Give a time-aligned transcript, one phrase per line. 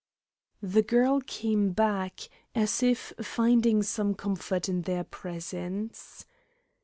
[0.63, 6.25] The girl came back, as if finding some comfort in their presence.